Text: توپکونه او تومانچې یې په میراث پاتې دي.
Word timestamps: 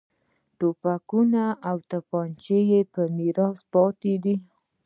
توپکونه 0.59 1.43
او 1.69 1.77
تومانچې 1.89 2.59
یې 2.71 2.81
په 2.93 3.01
میراث 3.17 3.59
پاتې 3.73 4.13
دي. 4.23 4.35